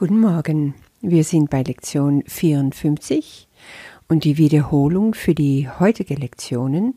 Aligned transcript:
Guten 0.00 0.20
Morgen, 0.20 0.72
wir 1.02 1.24
sind 1.24 1.50
bei 1.50 1.62
Lektion 1.62 2.24
54 2.26 3.46
und 4.08 4.24
die 4.24 4.38
Wiederholung 4.38 5.12
für 5.12 5.34
die 5.34 5.68
heutige 5.68 6.14
Lektionen 6.14 6.94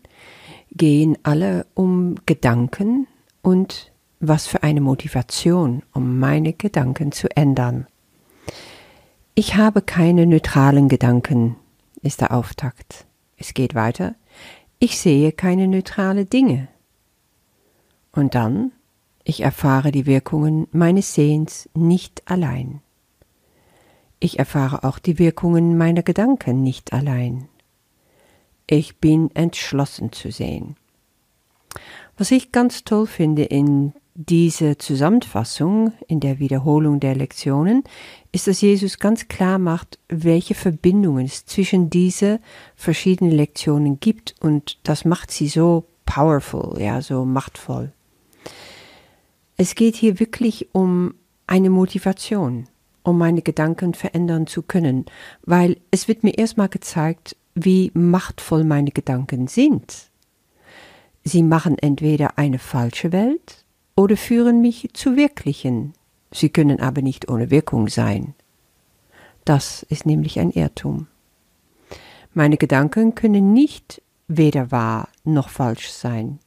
gehen 0.71 1.17
alle 1.21 1.65
um 1.73 2.15
Gedanken 2.25 3.07
und 3.41 3.91
was 4.21 4.47
für 4.47 4.63
eine 4.63 4.79
Motivation, 4.79 5.83
um 5.91 6.17
meine 6.17 6.53
Gedanken 6.53 7.11
zu 7.11 7.27
ändern. 7.35 7.87
Ich 9.35 9.57
habe 9.57 9.81
keine 9.81 10.25
neutralen 10.25 10.87
Gedanken, 10.87 11.57
ist 12.03 12.21
der 12.21 12.31
Auftakt. 12.31 13.05
Es 13.35 13.53
geht 13.53 13.75
weiter. 13.75 14.15
Ich 14.79 14.97
sehe 14.97 15.33
keine 15.33 15.67
neutrale 15.67 16.23
Dinge. 16.23 16.69
Und 18.13 18.33
dann, 18.33 18.71
ich 19.25 19.41
erfahre 19.41 19.91
die 19.91 20.05
Wirkungen 20.05 20.67
meines 20.71 21.13
Sehens 21.13 21.69
nicht 21.73 22.21
allein. 22.31 22.79
Ich 24.23 24.39
erfahre 24.39 24.85
auch 24.85 24.99
die 24.99 25.19
Wirkungen 25.19 25.77
meiner 25.77 26.01
Gedanken 26.01 26.63
nicht 26.63 26.93
allein. 26.93 27.49
Ich 28.67 28.95
bin 28.95 29.29
entschlossen 29.35 30.13
zu 30.13 30.31
sehen. 30.31 30.77
Was 32.17 32.31
ich 32.31 32.53
ganz 32.53 32.85
toll 32.85 33.05
finde 33.05 33.43
in 33.43 33.91
dieser 34.15 34.79
Zusammenfassung, 34.79 35.91
in 36.07 36.21
der 36.21 36.39
Wiederholung 36.39 37.01
der 37.01 37.15
Lektionen, 37.15 37.83
ist, 38.31 38.47
dass 38.47 38.61
Jesus 38.61 38.97
ganz 38.97 39.27
klar 39.27 39.59
macht, 39.59 39.99
welche 40.07 40.55
Verbindungen 40.55 41.25
es 41.25 41.45
zwischen 41.45 41.89
diese 41.89 42.39
verschiedenen 42.77 43.33
Lektionen 43.33 43.99
gibt 43.99 44.35
und 44.39 44.79
das 44.83 45.03
macht 45.03 45.31
sie 45.31 45.49
so 45.49 45.83
powerful, 46.05 46.81
ja, 46.81 47.01
so 47.01 47.25
machtvoll. 47.25 47.91
Es 49.57 49.75
geht 49.75 49.97
hier 49.97 50.21
wirklich 50.21 50.69
um 50.71 51.13
eine 51.45 51.69
Motivation 51.69 52.69
um 53.03 53.17
meine 53.17 53.41
Gedanken 53.41 53.93
verändern 53.93 54.47
zu 54.47 54.61
können, 54.61 55.05
weil 55.43 55.77
es 55.91 56.07
wird 56.07 56.23
mir 56.23 56.37
erstmal 56.37 56.69
gezeigt, 56.69 57.35
wie 57.55 57.91
machtvoll 57.93 58.63
meine 58.63 58.91
Gedanken 58.91 59.47
sind. 59.47 60.09
Sie 61.23 61.43
machen 61.43 61.77
entweder 61.77 62.37
eine 62.37 62.59
falsche 62.59 63.11
Welt 63.11 63.63
oder 63.95 64.17
führen 64.17 64.61
mich 64.61 64.89
zu 64.93 65.15
wirklichen. 65.15 65.93
Sie 66.31 66.49
können 66.49 66.79
aber 66.79 67.01
nicht 67.01 67.29
ohne 67.29 67.51
Wirkung 67.51 67.87
sein. 67.87 68.33
Das 69.45 69.83
ist 69.83 70.05
nämlich 70.05 70.39
ein 70.39 70.51
Irrtum. 70.51 71.07
Meine 72.33 72.57
Gedanken 72.57 73.13
können 73.13 73.53
nicht 73.53 74.01
weder 74.27 74.71
wahr 74.71 75.09
noch 75.23 75.49
falsch 75.49 75.91
sein, 75.91 76.39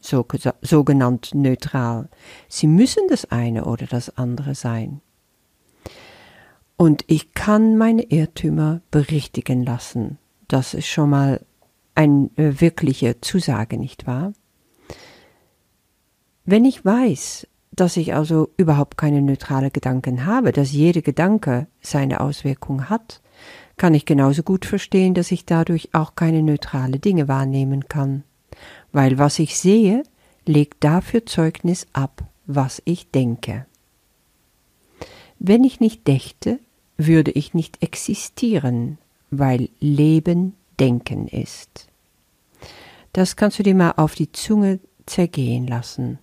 so, 0.00 0.24
sogenannt 0.62 1.34
neutral. 1.34 2.08
Sie 2.48 2.66
müssen 2.66 3.08
das 3.08 3.30
eine 3.30 3.64
oder 3.64 3.86
das 3.86 4.16
andere 4.16 4.54
sein. 4.54 5.02
Und 6.76 7.04
ich 7.06 7.32
kann 7.32 7.78
meine 7.78 8.02
Irrtümer 8.02 8.80
berichtigen 8.90 9.64
lassen. 9.64 10.18
Das 10.48 10.74
ist 10.74 10.86
schon 10.86 11.10
mal 11.10 11.40
eine 11.94 12.30
äh, 12.36 12.60
wirkliche 12.60 13.20
Zusage, 13.20 13.78
nicht 13.78 14.06
wahr? 14.06 14.32
Wenn 16.44 16.64
ich 16.64 16.84
weiß, 16.84 17.48
dass 17.72 17.96
ich 17.96 18.14
also 18.14 18.50
überhaupt 18.56 18.96
keine 18.96 19.20
neutrale 19.20 19.70
Gedanken 19.70 20.26
habe, 20.26 20.52
dass 20.52 20.72
jede 20.72 21.02
Gedanke 21.02 21.66
seine 21.80 22.20
Auswirkung 22.20 22.88
hat, 22.88 23.20
kann 23.76 23.94
ich 23.94 24.06
genauso 24.06 24.42
gut 24.42 24.64
verstehen, 24.64 25.14
dass 25.14 25.32
ich 25.32 25.44
dadurch 25.44 25.90
auch 25.92 26.14
keine 26.14 26.42
neutrale 26.42 26.98
Dinge 26.98 27.28
wahrnehmen 27.28 27.88
kann. 27.88 28.22
Weil 28.92 29.18
was 29.18 29.38
ich 29.38 29.58
sehe, 29.58 30.02
legt 30.46 30.84
dafür 30.84 31.26
Zeugnis 31.26 31.86
ab, 31.92 32.22
was 32.46 32.80
ich 32.84 33.10
denke. 33.10 33.66
Wenn 35.38 35.64
ich 35.64 35.80
nicht 35.80 36.06
dächte, 36.06 36.58
würde 36.96 37.30
ich 37.30 37.54
nicht 37.54 37.82
existieren, 37.82 38.98
weil 39.30 39.68
Leben 39.80 40.54
Denken 40.78 41.28
ist. 41.28 41.88
Das 43.12 43.36
kannst 43.36 43.58
du 43.58 43.62
dir 43.62 43.74
mal 43.74 43.94
auf 43.96 44.14
die 44.14 44.30
Zunge 44.32 44.78
zergehen 45.06 45.66
lassen. 45.66 46.18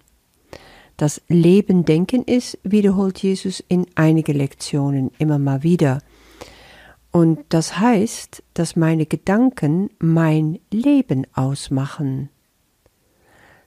Das 0.97 1.21
Leben 1.27 1.85
Denken 1.85 2.23
ist, 2.23 2.59
wiederholt 2.63 3.21
Jesus 3.23 3.63
in 3.67 3.87
einige 3.95 4.31
Lektionen 4.31 5.11
immer 5.17 5.39
mal 5.39 5.63
wieder. 5.63 5.99
Und 7.11 7.39
das 7.49 7.79
heißt, 7.79 8.43
dass 8.53 8.75
meine 8.75 9.05
Gedanken 9.05 9.89
mein 9.99 10.59
Leben 10.71 11.25
ausmachen. 11.33 12.29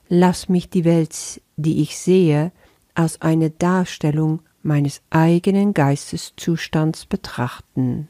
Lass 0.09 0.47
mich 0.47 0.69
die 0.69 0.85
Welt, 0.85 1.41
die 1.57 1.81
ich 1.81 1.97
sehe, 1.97 2.51
als 2.93 3.21
eine 3.21 3.49
Darstellung 3.49 4.41
meines 4.67 5.01
eigenen 5.09 5.73
Geisteszustands 5.73 7.05
betrachten. 7.05 8.07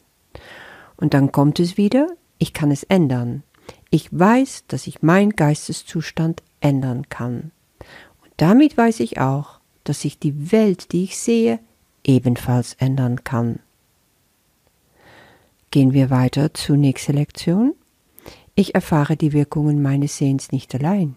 Und 0.97 1.13
dann 1.13 1.31
kommt 1.31 1.59
es 1.59 1.78
wieder, 1.78 2.07
ich 2.38 2.53
kann 2.53 2.72
es 2.72 2.84
ändern. 2.84 3.44
Ich 3.90 4.09
weiß, 4.12 4.66
dass 4.68 4.88
ich 4.88 5.01
meinen 5.01 5.31
Geisteszustand 5.31 6.44
ändern 6.59 7.07
kann. 7.09 7.51
Und 8.23 8.31
damit 8.38 8.78
weiß 8.78 9.00
ich 9.00 9.19
auch, 9.19 9.59
dass 9.84 10.01
sich 10.01 10.19
die 10.19 10.51
Welt, 10.51 10.91
die 10.91 11.06
ich 11.06 11.18
sehe, 11.18 11.59
ebenfalls 12.03 12.74
ändern 12.75 13.24
kann. 13.24 13.59
Gehen 15.72 15.94
wir 15.94 16.09
weiter 16.09 16.53
zur 16.53 16.78
nächsten 16.78 17.13
Lektion. 17.13 17.74
Ich 18.56 18.74
erfahre 18.74 19.16
die 19.16 19.34
Wirkungen 19.34 19.81
meines 19.81 20.18
Sehens 20.18 20.51
nicht 20.51 20.74
allein. 20.74 21.16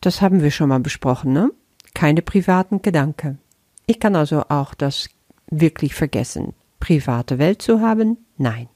Das 0.00 0.20
haben 0.20 0.42
wir 0.42 0.50
schon 0.50 0.68
mal 0.68 0.80
besprochen, 0.80 1.32
ne? 1.32 1.50
Keine 1.94 2.22
privaten 2.22 2.82
Gedanken. 2.82 3.38
Ich 3.86 4.00
kann 4.00 4.16
also 4.16 4.44
auch 4.48 4.74
das 4.74 5.08
wirklich 5.50 5.94
vergessen. 5.94 6.54
Private 6.80 7.38
Welt 7.38 7.62
zu 7.62 7.80
haben? 7.80 8.18
Nein. 8.38 8.68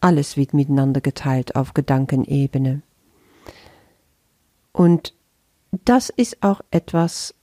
Alles 0.00 0.36
wird 0.36 0.54
miteinander 0.54 1.00
geteilt 1.00 1.56
auf 1.56 1.74
Gedankenebene. 1.74 2.82
Und 4.72 5.14
das 5.84 6.08
ist 6.08 6.42
auch 6.42 6.60
etwas, 6.70 7.34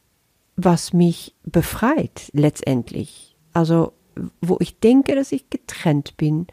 was 0.55 0.93
mich 0.93 1.35
befreit 1.43 2.29
letztendlich. 2.33 3.35
Also, 3.53 3.93
wo 4.41 4.57
ich 4.59 4.79
denke, 4.79 5.15
dass 5.15 5.31
ich 5.31 5.49
getrennt 5.49 6.17
bin, 6.17 6.47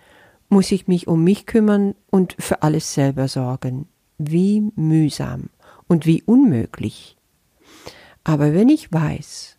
muss 0.49 0.71
ich 0.73 0.87
mich 0.87 1.09
um 1.09 1.25
mich 1.25 1.47
kümmern 1.47 1.95
und 2.11 2.37
für 2.39 2.63
alles 2.63 2.93
selber 2.93 3.29
sorgen. 3.29 3.89
Wie 4.19 4.71
mühsam 4.77 5.49
und 5.89 6.07
wie 6.07 6.23
unmöglich. 6.23 7.17
Aber 8.23 8.55
wenn 8.55 8.69
ich 8.69 8.93
weiß, 8.93 9.57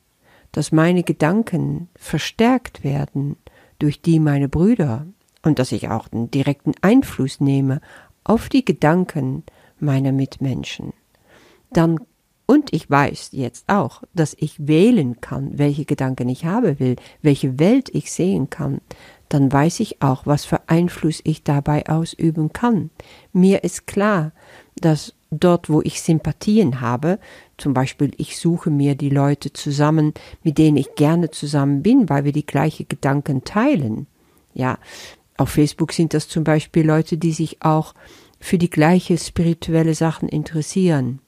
dass 0.56 0.72
meine 0.72 1.04
Gedanken 1.04 1.90
verstärkt 1.98 2.86
werden 2.86 3.36
durch 3.78 4.02
die 4.02 4.22
meine 4.22 4.48
Brüder 4.48 5.06
und 5.44 5.60
dass 5.60 5.74
ich 5.74 5.90
auch 5.90 6.10
einen 6.14 6.32
direkten 6.32 6.72
Einfluss 6.82 7.42
nehme 7.42 7.82
auf 8.24 8.48
die 8.48 8.64
Gedanken 8.64 9.44
meiner 9.82 10.14
Mitmenschen, 10.14 10.94
dann 11.72 12.00
und 12.46 12.72
ich 12.74 12.90
weiß 12.90 13.30
jetzt 13.34 13.68
auch, 13.68 14.04
dass 14.14 14.34
ich 14.40 14.56
wählen 14.66 15.20
kann, 15.20 15.58
welche 15.58 15.84
Gedanken 15.84 16.30
ich 16.30 16.46
haben 16.46 16.80
will, 16.80 16.96
welche 17.22 17.60
Welt 17.60 17.90
ich 17.94 18.14
sehen 18.14 18.50
kann, 18.50 18.80
dann 19.28 19.52
weiß 19.52 19.82
ich 19.82 20.02
auch, 20.02 20.26
was 20.26 20.46
für 20.46 20.70
Einfluss 20.70 21.20
ich 21.26 21.44
dabei 21.44 21.90
ausüben 21.90 22.54
kann. 22.54 22.92
Mir 23.34 23.66
ist 23.66 23.88
klar, 23.88 24.32
dass 24.76 25.16
dort, 25.40 25.70
wo 25.70 25.82
ich 25.82 26.02
Sympathien 26.02 26.82
habe, 26.82 27.20
zum 27.58 27.74
Beispiel 27.74 28.12
ich 28.18 28.38
suche 28.38 28.70
mir 28.70 28.96
die 28.96 29.10
Leute 29.10 29.54
zusammen, 29.54 30.14
mit 30.44 30.58
denen 30.58 30.78
ich 30.78 30.96
gerne 30.96 31.32
zusammen 31.32 31.84
bin, 31.84 32.10
weil 32.10 32.26
wir 32.26 32.32
die 32.32 32.46
gleichen 32.46 32.88
Gedanken 32.88 33.44
teilen. 33.44 34.08
Ja, 34.54 34.78
auf 35.38 35.50
Facebook 35.50 35.92
sind 35.92 36.14
das 36.14 36.28
zum 36.28 36.44
Beispiel 36.44 36.86
Leute, 36.86 37.18
die 37.18 37.34
sich 37.34 37.62
auch 37.62 37.94
für 38.40 38.58
die 38.58 38.70
gleiche 38.70 39.18
spirituelle 39.18 39.96
Sachen 39.96 40.30
interessieren. 40.30 41.20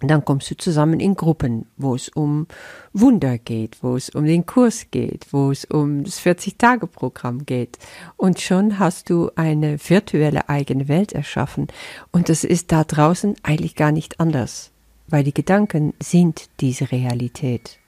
Dann 0.00 0.24
kommst 0.24 0.50
du 0.50 0.56
zusammen 0.56 0.98
in 0.98 1.14
Gruppen, 1.14 1.66
wo 1.76 1.94
es 1.94 2.08
um 2.08 2.46
Wunder 2.94 3.36
geht, 3.36 3.82
wo 3.82 3.96
es 3.96 4.08
um 4.08 4.24
den 4.24 4.46
Kurs 4.46 4.86
geht, 4.90 5.26
wo 5.30 5.50
es 5.50 5.66
um 5.66 6.04
das 6.04 6.20
40-Tage-Programm 6.20 7.44
geht. 7.44 7.78
Und 8.16 8.40
schon 8.40 8.78
hast 8.78 9.10
du 9.10 9.30
eine 9.36 9.78
virtuelle 9.78 10.48
eigene 10.48 10.88
Welt 10.88 11.12
erschaffen. 11.12 11.66
Und 12.12 12.30
das 12.30 12.44
ist 12.44 12.72
da 12.72 12.84
draußen 12.84 13.36
eigentlich 13.42 13.74
gar 13.74 13.92
nicht 13.92 14.20
anders, 14.20 14.72
weil 15.06 15.22
die 15.22 15.34
Gedanken 15.34 15.92
sind 16.02 16.48
diese 16.60 16.90
Realität. 16.92 17.78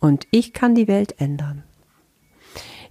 Und 0.00 0.26
ich 0.32 0.52
kann 0.52 0.74
die 0.74 0.88
Welt 0.88 1.14
ändern. 1.20 1.62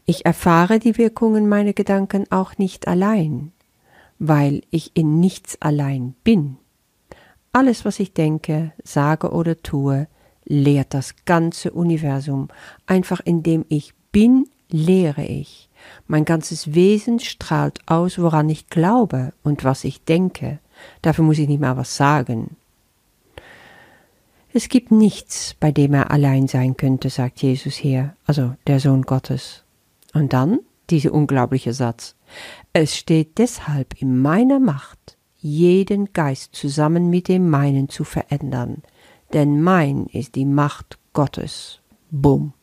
Ich 0.05 0.25
erfahre 0.25 0.79
die 0.79 0.97
Wirkungen 0.97 1.49
meiner 1.49 1.73
Gedanken 1.73 2.23
auch 2.31 2.57
nicht 2.57 2.88
allein, 2.88 3.51
weil 4.17 4.61
ich 4.71 4.91
in 4.95 5.19
nichts 5.19 5.61
allein 5.61 6.15
bin. 6.23 6.57
Alles, 7.53 7.83
was 7.86 8.00
ich 8.00 8.13
denke, 8.13 8.71
sage 8.83 9.31
oder 9.31 9.62
tue, 9.62 10.07
lehrt 10.45 10.94
das 10.94 11.15
ganze 11.25 11.71
Universum. 11.71 12.48
Einfach 12.86 13.19
indem 13.24 13.65
ich 13.68 13.94
bin, 14.12 14.48
lehre 14.69 15.24
ich. 15.24 15.69
Mein 16.07 16.25
ganzes 16.25 16.74
Wesen 16.74 17.19
strahlt 17.19 17.80
aus, 17.88 18.19
woran 18.19 18.50
ich 18.50 18.69
glaube 18.69 19.33
und 19.44 19.63
was 19.63 19.83
ich 19.83 20.03
denke. 20.03 20.59
Dafür 21.01 21.25
muss 21.25 21.39
ich 21.39 21.48
nicht 21.48 21.62
mal 21.62 21.77
was 21.77 21.95
sagen. 21.95 22.56
Es 24.53 24.68
gibt 24.68 24.92
nichts, 24.92 25.56
bei 25.59 25.71
dem 25.71 25.94
er 25.94 26.12
allein 26.12 26.48
sein 26.48 26.75
könnte, 26.75 27.09
sagt 27.09 27.42
Jesus 27.42 27.75
hier, 27.75 28.15
also 28.25 28.56
der 28.68 28.80
Sohn 28.80 29.03
Gottes. 29.03 29.63
Und 30.13 30.33
dann 30.33 30.59
dieser 30.89 31.13
unglaubliche 31.13 31.74
Satz. 31.74 32.15
Es 32.74 32.98
steht 32.98 33.38
deshalb 33.38 34.01
in 34.01 34.21
meiner 34.21 34.59
Macht, 34.59 35.18
jeden 35.41 36.13
Geist 36.13 36.55
zusammen 36.55 37.09
mit 37.09 37.27
dem 37.27 37.49
meinen 37.49 37.89
zu 37.89 38.03
verändern, 38.03 38.83
denn 39.33 39.61
mein 39.61 40.05
ist 40.07 40.35
die 40.35 40.45
Macht 40.45 40.97
Gottes. 41.13 41.79
Bumm. 42.09 42.53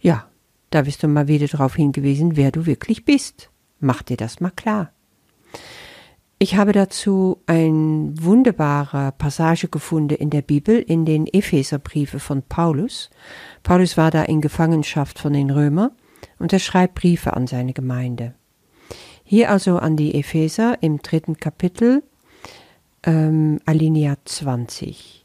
Ja, 0.00 0.28
da 0.70 0.82
bist 0.82 1.02
du 1.02 1.08
mal 1.08 1.28
wieder 1.28 1.46
darauf 1.46 1.76
hingewiesen, 1.76 2.36
wer 2.36 2.50
du 2.50 2.66
wirklich 2.66 3.04
bist. 3.04 3.50
Mach 3.80 4.02
dir 4.02 4.16
das 4.16 4.40
mal 4.40 4.50
klar. 4.50 4.90
Ich 6.38 6.56
habe 6.56 6.72
dazu 6.72 7.40
eine 7.46 8.12
wunderbare 8.20 9.12
Passage 9.16 9.68
gefunden 9.68 10.16
in 10.16 10.30
der 10.30 10.42
Bibel, 10.42 10.78
in 10.78 11.06
den 11.06 11.26
Epheserbriefe 11.26 12.18
von 12.18 12.42
Paulus. 12.42 13.08
Paulus 13.62 13.96
war 13.96 14.10
da 14.10 14.24
in 14.24 14.40
Gefangenschaft 14.40 15.18
von 15.18 15.32
den 15.32 15.50
Römern 15.50 15.92
und 16.38 16.52
er 16.52 16.58
schreibt 16.58 16.96
Briefe 16.96 17.34
an 17.34 17.46
seine 17.46 17.72
Gemeinde. 17.72 18.34
Hier 19.24 19.50
also 19.50 19.78
an 19.78 19.96
die 19.96 20.14
Epheser 20.14 20.82
im 20.82 21.00
dritten 21.00 21.38
Kapitel, 21.38 22.02
ähm, 23.02 23.58
Alinea 23.64 24.16
20. 24.24 25.24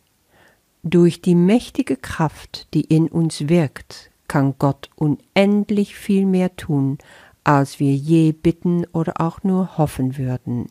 Durch 0.83 1.21
die 1.21 1.35
mächtige 1.35 1.97
Kraft, 1.97 2.67
die 2.73 2.81
in 2.81 3.09
uns 3.09 3.49
wirkt, 3.49 4.09
kann 4.29 4.55
Gott 4.57 4.89
unendlich 4.95 5.95
viel 5.95 6.25
mehr 6.25 6.55
tun, 6.55 6.97
als 7.43 7.79
wir 7.79 7.93
je 7.93 8.31
bitten 8.31 8.85
oder 8.93 9.19
auch 9.19 9.43
nur 9.43 9.77
hoffen 9.77 10.17
würden. 10.17 10.67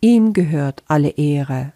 Ihm 0.00 0.32
gehört 0.32 0.82
alle 0.88 1.10
Ehre 1.10 1.72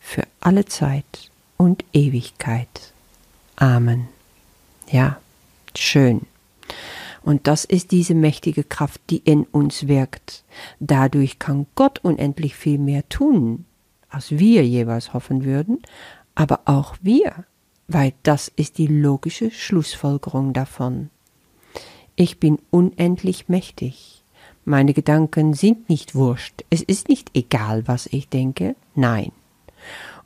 für 0.00 0.24
alle 0.40 0.66
Zeit 0.66 1.30
und 1.56 1.84
Ewigkeit. 1.94 2.92
Amen. 3.56 4.08
Ja, 4.90 5.18
schön. 5.74 6.26
Und 7.24 7.46
das 7.46 7.64
ist 7.64 7.90
diese 7.90 8.14
mächtige 8.14 8.64
Kraft, 8.64 9.00
die 9.08 9.16
in 9.16 9.44
uns 9.44 9.88
wirkt. 9.88 10.44
Dadurch 10.78 11.38
kann 11.38 11.66
Gott 11.74 11.98
unendlich 12.04 12.54
viel 12.54 12.78
mehr 12.78 13.08
tun, 13.08 13.64
als 14.10 14.30
wir 14.32 14.66
jeweils 14.66 15.14
hoffen 15.14 15.44
würden, 15.44 15.78
aber 16.34 16.60
auch 16.66 16.96
wir, 17.00 17.46
weil 17.88 18.12
das 18.22 18.48
ist 18.48 18.76
die 18.76 18.86
logische 18.86 19.50
Schlussfolgerung 19.50 20.52
davon. 20.52 21.08
Ich 22.14 22.38
bin 22.38 22.58
unendlich 22.70 23.48
mächtig. 23.48 24.22
Meine 24.66 24.92
Gedanken 24.92 25.54
sind 25.54 25.88
nicht 25.88 26.14
wurscht. 26.14 26.62
Es 26.68 26.82
ist 26.82 27.08
nicht 27.08 27.30
egal, 27.34 27.88
was 27.88 28.06
ich 28.06 28.28
denke. 28.28 28.76
Nein. 28.94 29.32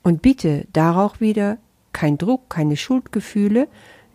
Und 0.03 0.21
bitte 0.21 0.67
darauf 0.73 1.21
wieder 1.21 1.59
kein 1.93 2.19
Druck, 2.19 2.51
keine 2.51 2.77
Schuldgefühle, 2.77 3.69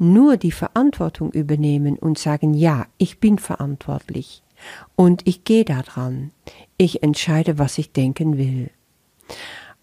nur 0.03 0.37
die 0.37 0.51
Verantwortung 0.51 1.31
übernehmen 1.31 1.97
und 1.97 2.19
sagen, 2.19 2.53
ja, 2.53 2.85
ich 2.97 3.19
bin 3.19 3.39
verantwortlich 3.39 4.43
und 4.95 5.25
ich 5.25 5.43
gehe 5.43 5.65
daran. 5.65 6.31
Ich 6.77 7.03
entscheide, 7.03 7.57
was 7.57 7.77
ich 7.77 7.91
denken 7.91 8.37
will. 8.37 8.69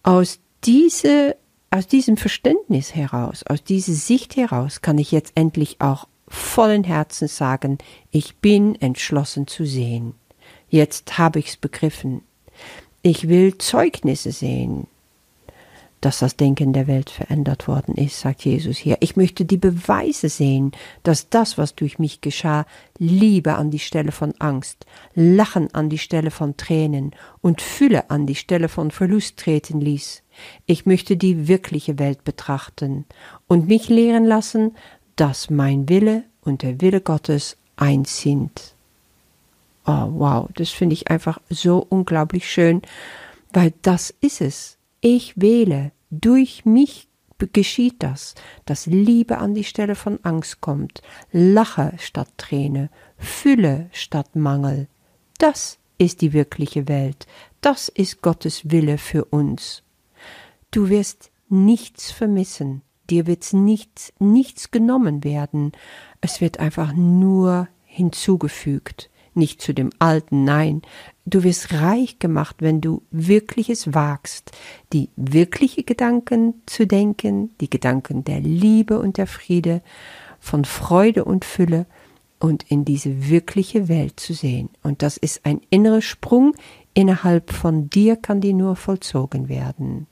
Aus 0.02 0.38
diese, 0.64 1.36
aus 1.70 1.86
diesem 1.86 2.16
Verständnis 2.16 2.94
heraus, 2.94 3.42
aus 3.44 3.64
dieser 3.64 3.92
Sicht 3.92 4.36
heraus 4.36 4.82
kann 4.82 4.98
ich 4.98 5.12
jetzt 5.12 5.32
endlich 5.34 5.80
auch 5.80 6.06
vollen 6.28 6.84
Herzens 6.84 7.36
sagen, 7.36 7.78
ich 8.10 8.36
bin 8.36 8.80
entschlossen 8.80 9.46
zu 9.46 9.64
sehen. 9.64 10.14
Jetzt 10.68 11.18
habe 11.18 11.40
ich's 11.40 11.56
begriffen. 11.56 12.22
Ich 13.02 13.28
will 13.28 13.58
Zeugnisse 13.58 14.30
sehen 14.30 14.86
dass 16.00 16.20
das 16.20 16.36
Denken 16.36 16.72
der 16.72 16.86
Welt 16.86 17.10
verändert 17.10 17.68
worden 17.68 17.94
ist, 17.94 18.20
sagt 18.20 18.44
Jesus 18.44 18.78
hier. 18.78 18.96
Ich 19.00 19.16
möchte 19.16 19.44
die 19.44 19.58
Beweise 19.58 20.28
sehen, 20.28 20.72
dass 21.02 21.28
das, 21.28 21.58
was 21.58 21.74
durch 21.74 21.98
mich 21.98 22.20
geschah, 22.20 22.64
Liebe 22.98 23.54
an 23.54 23.70
die 23.70 23.78
Stelle 23.78 24.12
von 24.12 24.32
Angst, 24.38 24.86
Lachen 25.14 25.74
an 25.74 25.90
die 25.90 25.98
Stelle 25.98 26.30
von 26.30 26.56
Tränen 26.56 27.12
und 27.42 27.60
Fülle 27.60 28.10
an 28.10 28.26
die 28.26 28.34
Stelle 28.34 28.68
von 28.68 28.90
Verlust 28.90 29.36
treten 29.36 29.80
ließ. 29.80 30.22
Ich 30.66 30.86
möchte 30.86 31.16
die 31.16 31.48
wirkliche 31.48 31.98
Welt 31.98 32.24
betrachten 32.24 33.04
und 33.46 33.68
mich 33.68 33.88
lehren 33.88 34.24
lassen, 34.24 34.76
dass 35.16 35.50
mein 35.50 35.88
Wille 35.88 36.24
und 36.40 36.62
der 36.62 36.80
Wille 36.80 37.02
Gottes 37.02 37.58
eins 37.76 38.20
sind. 38.20 38.74
Oh, 39.86 40.08
wow, 40.12 40.48
das 40.54 40.70
finde 40.70 40.94
ich 40.94 41.10
einfach 41.10 41.40
so 41.50 41.84
unglaublich 41.88 42.50
schön, 42.50 42.80
weil 43.52 43.72
das 43.82 44.14
ist 44.20 44.40
es. 44.40 44.78
Ich 45.00 45.40
wähle, 45.40 45.92
durch 46.10 46.64
mich 46.64 47.08
geschieht 47.52 48.02
das, 48.02 48.34
dass 48.66 48.84
Liebe 48.84 49.38
an 49.38 49.54
die 49.54 49.64
Stelle 49.64 49.94
von 49.94 50.18
Angst 50.24 50.60
kommt, 50.60 51.00
Lache 51.32 51.94
statt 51.98 52.28
Träne, 52.36 52.90
Fülle 53.16 53.88
statt 53.92 54.36
Mangel. 54.36 54.88
Das 55.38 55.78
ist 55.96 56.20
die 56.20 56.34
wirkliche 56.34 56.86
Welt, 56.86 57.26
das 57.62 57.88
ist 57.88 58.20
Gottes 58.20 58.70
Wille 58.70 58.98
für 58.98 59.24
uns. 59.24 59.82
Du 60.70 60.90
wirst 60.90 61.30
nichts 61.48 62.10
vermissen, 62.10 62.82
dir 63.08 63.26
wird 63.26 63.52
nichts, 63.54 64.12
nichts 64.18 64.70
genommen 64.70 65.24
werden, 65.24 65.72
es 66.20 66.42
wird 66.42 66.60
einfach 66.60 66.92
nur 66.92 67.68
hinzugefügt 67.84 69.10
nicht 69.40 69.60
zu 69.60 69.74
dem 69.74 69.90
Alten, 69.98 70.44
nein, 70.44 70.82
du 71.26 71.42
wirst 71.42 71.72
reich 71.72 72.20
gemacht, 72.20 72.56
wenn 72.60 72.80
du 72.80 73.02
wirkliches 73.10 73.92
wagst, 73.92 74.52
die 74.92 75.08
wirkliche 75.16 75.82
Gedanken 75.82 76.54
zu 76.66 76.86
denken, 76.86 77.50
die 77.60 77.68
Gedanken 77.68 78.22
der 78.22 78.40
Liebe 78.40 79.00
und 79.00 79.16
der 79.16 79.26
Friede, 79.26 79.82
von 80.38 80.64
Freude 80.64 81.24
und 81.24 81.44
Fülle 81.44 81.86
und 82.38 82.64
in 82.70 82.84
diese 82.84 83.28
wirkliche 83.28 83.88
Welt 83.88 84.18
zu 84.18 84.32
sehen. 84.32 84.70
Und 84.82 85.02
das 85.02 85.16
ist 85.16 85.44
ein 85.44 85.60
innerer 85.68 86.00
Sprung, 86.02 86.54
innerhalb 86.94 87.52
von 87.52 87.90
dir 87.90 88.16
kann 88.16 88.40
die 88.40 88.54
nur 88.54 88.76
vollzogen 88.76 89.48
werden. 89.48 90.06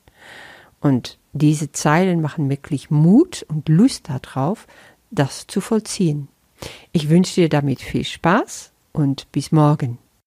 Und 0.80 1.18
diese 1.32 1.72
Zeilen 1.72 2.20
machen 2.20 2.50
wirklich 2.50 2.90
Mut 2.90 3.44
und 3.48 3.68
Lust 3.68 4.10
darauf, 4.10 4.66
das 5.10 5.46
zu 5.46 5.60
vollziehen. 5.60 6.28
Ich 6.92 7.08
wünsche 7.08 7.40
dir 7.40 7.48
damit 7.48 7.80
viel 7.80 8.04
Spaß 8.04 8.72
und 8.92 9.30
bis 9.32 9.52
morgen. 9.52 9.98